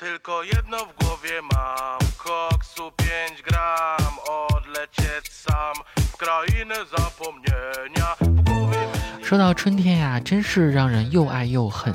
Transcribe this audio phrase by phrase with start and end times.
[0.00, 4.14] Tylko jedno w głowie mam Koksu 5 gram
[4.50, 8.78] Odlecieć sam W krainę zapomnienia W głowie
[9.22, 11.94] 说到春天呀，真是让人又爱又恨。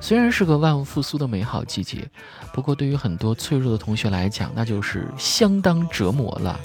[0.00, 2.08] 虽然是个万物复苏的美好季节，
[2.54, 6.58] 不过对于很多脆弱的同学来讲，那就是相当折磨了。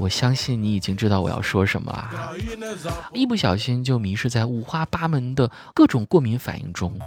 [0.00, 2.32] 我相信你已经知道我要说什么啊！
[3.12, 6.98] 一不小心就迷失在五花八门的各种过敏反应中，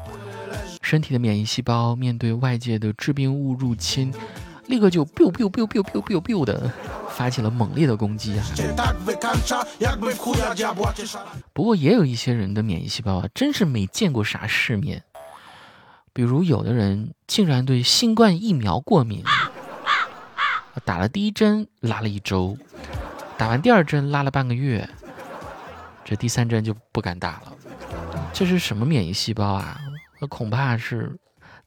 [0.85, 4.13] 身体的免疫细胞面对外界的致病物入侵，
[4.67, 6.71] 立刻就 biu biu biu biu biu biu biu 的
[7.09, 8.45] 发起了猛烈的攻击啊！
[11.53, 15.03] 不过也有一些人的免疫细胞啊，真是没见过啥世面。
[16.13, 19.23] 比如有的人竟然对新冠疫苗过敏，
[20.83, 22.55] 打了第一针拉了一周，
[23.39, 24.87] 打完第二针拉了半个月，
[26.03, 27.53] 这第三针就不敢打了。
[28.31, 29.81] 这是什么免疫细胞啊？
[30.19, 31.17] 那恐怕是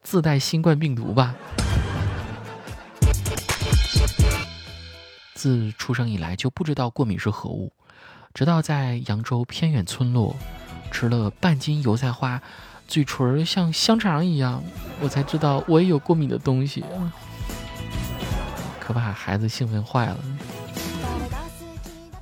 [0.02, 1.34] 自带新冠病毒吧。
[5.34, 7.72] 自出生以来就不知道过敏是何物，
[8.34, 10.34] 直到在扬州偏远村落
[10.90, 12.42] 吃了半斤油菜花，
[12.88, 14.62] 嘴唇像香肠一样，
[15.00, 16.84] 我才知道我也有过敏的东西，
[18.80, 20.18] 可把孩子兴奋坏了。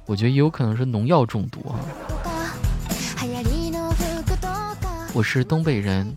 [0.05, 1.81] 我觉得也有可能是农药中毒啊。
[5.17, 6.15] 我是东北人，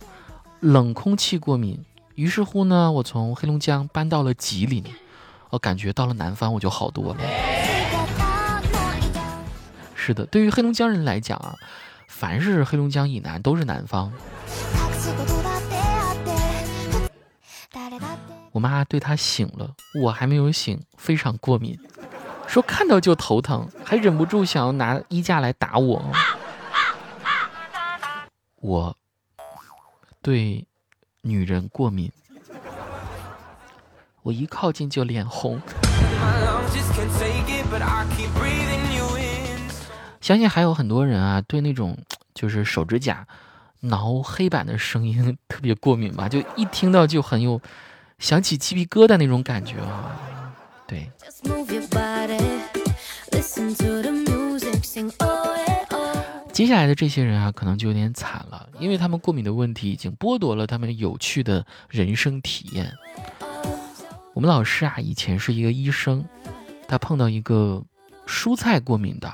[0.59, 4.83] 冷空气过敏，于是乎呢，我从黑龙江搬到了吉林，
[5.51, 7.21] 我感觉到了南方我就好多了。
[9.95, 11.55] 是的，对于黑龙江人来讲啊，
[12.09, 14.11] 凡是黑龙江以南都是南方。
[18.51, 19.71] 我妈对她醒了，
[20.03, 21.79] 我还没有醒，非常过敏，
[22.47, 26.03] 说看到就头疼，还忍不住想要拿衣架来打我。
[28.61, 28.97] 我
[30.21, 30.67] 对
[31.21, 32.11] 女人过敏，
[34.21, 35.61] 我一靠近就脸红。
[40.19, 41.97] 相信还有很多人啊，对那种
[42.33, 43.25] 就是手指甲
[43.79, 47.61] 挠黑板的声音特别过敏吧，就一听到就很有
[48.19, 50.19] 想起鸡皮疙瘩那种感觉啊。
[50.85, 51.09] 对。
[56.59, 62.91] 接下来的这些人啊，可能就有点惨了，因为他们过敏的问题已经剥夺了他们有趣的人生体验。
[64.33, 66.25] 我们老师啊，以前是一个医生，
[66.85, 67.81] 他碰到一个
[68.27, 69.33] 蔬菜过敏的，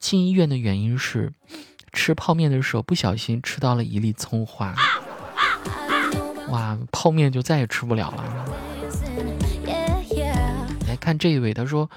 [0.00, 1.32] 进医院的原因是
[1.92, 4.74] 吃泡面的时候不小心吃到了一粒葱花，
[6.48, 8.46] 哇，泡面就再也吃不了了。
[10.88, 11.88] 来看这一位，他说：“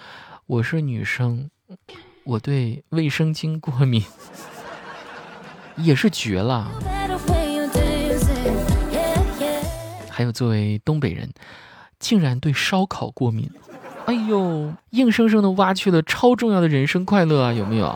[0.45, 1.49] 我是女生，
[2.25, 4.03] 我对卫生巾过敏，
[5.77, 6.71] 也是绝了。
[10.09, 11.31] 还有作为东北人，
[11.99, 13.51] 竟然对烧烤过敏，
[14.07, 17.95] 哎呦，硬生生的挖去了超重要的人生快乐啊，有没有？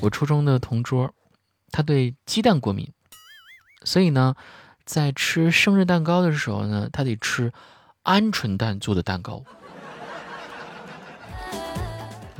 [0.00, 1.14] 我初中的同桌，
[1.70, 2.90] 他对鸡蛋过敏，
[3.84, 4.34] 所以呢，
[4.84, 7.52] 在吃生日蛋糕的时候呢，他得吃
[8.02, 9.44] 鹌鹑蛋做的蛋糕。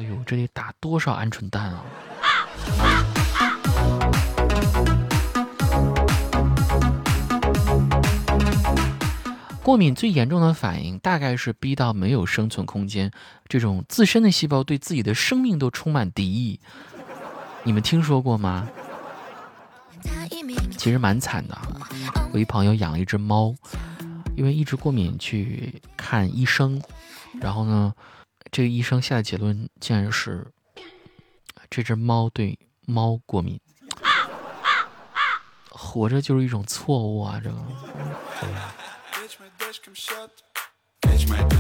[0.03, 1.85] 哎呦，这得打多少鹌鹑蛋啊！
[9.63, 13.13] 过敏最严重的反应大概是逼到没有生存空间，
[13.47, 16.59] 这种自身的细胞对自己的生命都充满敌意。
[17.63, 18.69] 你们听说过吗？
[20.77, 21.57] 其实蛮惨的。
[22.33, 23.55] 我一朋友养了一只猫，
[24.35, 26.83] 因为一直过敏去看医生，
[27.41, 27.95] 然后呢，
[28.53, 30.47] 这个医生下的结论竟然是：
[31.71, 33.59] 这只猫对猫过敏。
[35.71, 37.41] 活着就是一种错误啊！
[37.43, 37.57] 这个，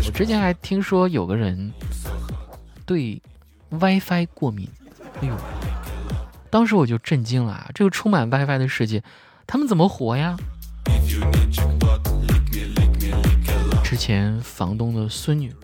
[0.04, 1.72] 我之前还听说有个人
[2.84, 3.22] 对
[3.70, 4.68] WiFi 过敏。
[5.22, 5.34] 哎呦，
[6.50, 7.70] 当时我就震惊了。
[7.74, 9.02] 这个充满 WiFi 的世界，
[9.46, 10.36] 他们怎么活呀？
[13.82, 15.54] 之前房东的孙女。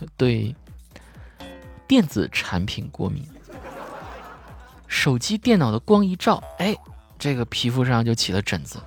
[0.16, 0.54] 对
[1.86, 3.26] 电子产品过敏，
[4.86, 6.76] 手机、电脑的光一照，哎，
[7.18, 8.78] 这个皮肤上就起了疹子，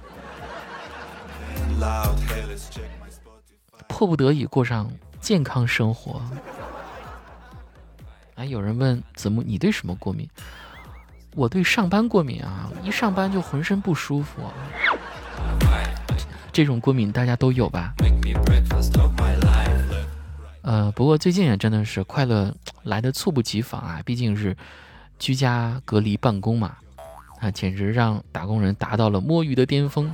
[3.87, 6.21] 迫不得已过上健康生活。
[8.35, 10.29] 哎，有人问子木，你对什么过敏？
[11.35, 14.53] 我对上班过敏啊，一上班就浑身不舒服啊。
[16.51, 17.93] 这种过敏大家都有吧？
[20.67, 22.53] 呃，不过最近也真的是快乐
[22.83, 24.53] 来的猝不及防啊，毕竟是
[25.17, 26.75] 居家隔离办公嘛。
[27.39, 30.11] 啊，简直让打工人达到了摸鱼的巅峰。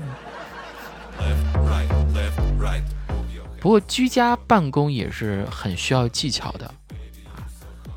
[3.59, 7.41] 不过居家办公也是很需要技巧的，啊，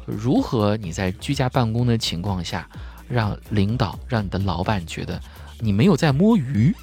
[0.07, 2.67] 如何你在居家办公的情况下，
[3.07, 5.21] 让领导、让你的老板觉得
[5.61, 6.75] 你没有在摸鱼？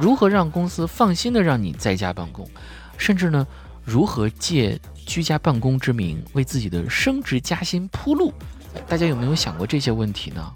[0.00, 2.48] 如何让公司放心的让你在家办公？
[2.98, 3.46] 甚至呢，
[3.84, 8.32] 如何借居家办公之名为自己的升职加薪铺路？
[8.88, 10.52] 大家有没有想过这些问题呢？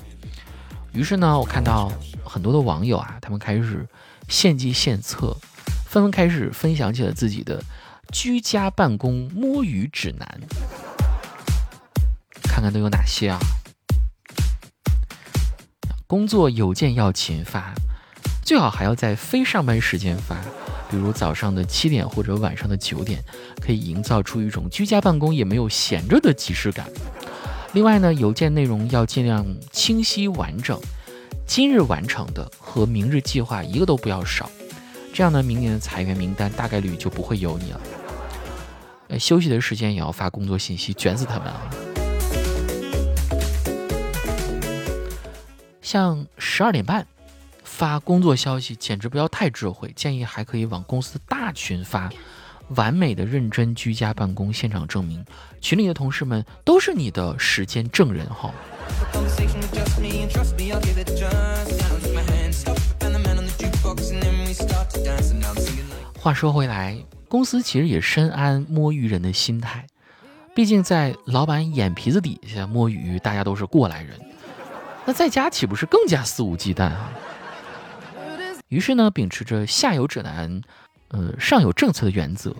[0.93, 1.93] 于是呢，我看到
[2.25, 3.87] 很多的网友啊，他们开始
[4.28, 5.37] 献计献策，
[5.87, 7.62] 纷纷开始分享起了自己的
[8.12, 10.40] 居家办公摸鱼指南，
[12.43, 13.38] 看看都有哪些啊？
[16.06, 17.75] 工作邮件要勤发，
[18.46, 20.37] 最好还要在非上班时间发，
[20.88, 23.20] 比如早上的七点或者晚上的九点，
[23.60, 26.88] 可以营造出一种居家办公也没有闲着的即视感。
[27.72, 30.81] 另外呢，邮件内容要尽量清晰完整，
[31.44, 34.49] 今日完成的和明日计划一个都不要少。
[35.12, 37.81] 这样呢，明年的裁员名单大概率就不会有你了。
[39.19, 41.69] 休息的时间也要发工作信息，卷死他们啊！
[45.82, 47.04] 像十二点半
[47.76, 52.08] 发工作消息简直不要太智慧建议还可以往公司大群发
[52.69, 55.23] 完美的认真居家办公现场证明。
[55.61, 58.50] 群里的同事们都是你的时间证人哈。
[66.19, 69.87] 话说回来公司其实也深谙摸鱼人的心态。
[70.55, 74.19] 毕竟在老板眼皮子底下摸鱼大家都是过来人。
[75.05, 77.12] 那在家岂不是更加肆无忌惮啊？
[78.68, 80.60] 于是呢，秉持着下有指南，
[81.08, 82.54] 呃，上有政策的原则，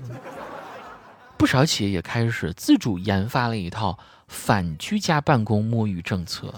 [1.37, 3.99] 不少企业也开始自主研发了一套
[4.29, 6.55] 反居家办公摸鱼政策。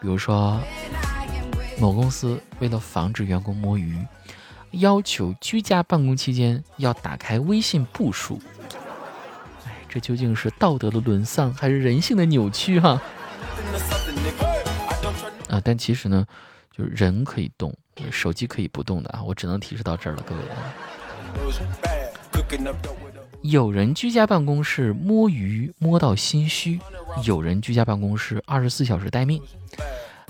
[0.00, 0.58] 比如说，
[1.78, 3.96] 某公司为了防止员工摸鱼，
[4.72, 8.40] 要求居家办公期间要打开微信步数。
[9.66, 13.00] 哎，这究竟是道德的沦丧，还是人性的扭曲哈、
[15.50, 15.60] 啊？
[15.62, 16.26] 但其实呢，
[16.76, 17.72] 就是人可以动，
[18.10, 19.22] 手机可以不动的啊。
[19.22, 20.40] 我只能提示到这儿了，各位。
[23.42, 26.78] 有人居家办公室摸鱼摸到心虚，
[27.24, 29.42] 有人居家办公室二十四小时待命。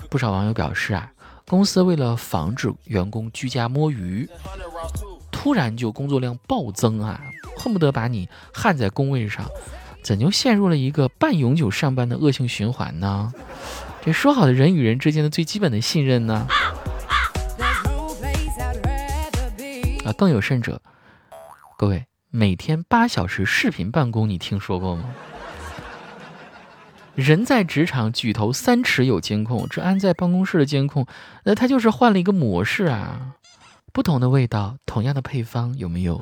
[0.09, 1.11] 不少网友表示啊，
[1.47, 4.27] 公司为了防止员工居家摸鱼，
[5.31, 7.21] 突然就工作量暴增啊，
[7.57, 9.45] 恨不得把你焊在工位上，
[10.01, 13.31] 怎就陷入了一个半永久上班的恶性循环呢？
[14.03, 16.47] 这说好的人与人之间的最基本的信任呢？
[20.05, 20.81] 啊，更有甚者，
[21.77, 25.05] 各位每天八小时视频办公，你听说过吗？
[27.15, 31.07] 人在职场，举头三尺有监控，这安在办公室的监控，
[31.45, 33.35] 那它就是换了一个模式啊。
[33.93, 36.21] 不同的味道，同样的配方，有没有？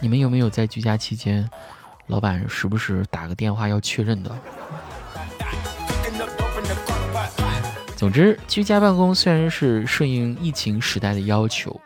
[0.00, 1.48] 你们有没有在居家期间，
[2.08, 4.36] 老板时不时打个电话要确认的？
[7.98, 11.80] 总之，居家办公虽然是顺应疫情时代的要求，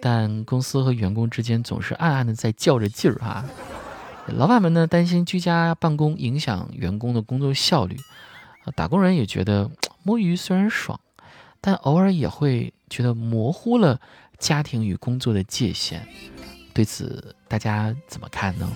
[0.00, 3.44] 但公司和员工之间总是暗暗的在较着劲儿哈。
[4.28, 7.98] 老板们呢担心居家办公影响员工的工作效率，
[8.64, 9.70] 啊，打工人也觉得
[10.02, 10.98] 摸鱼虽然爽，
[11.60, 14.00] 但偶尔也会觉得模糊了
[14.38, 16.08] 家庭与工作的界限。
[16.72, 18.66] 对此，大家怎么看呢？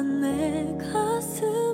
[0.00, 1.71] 내 가슴.